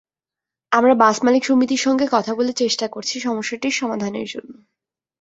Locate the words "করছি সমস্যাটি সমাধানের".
2.87-4.27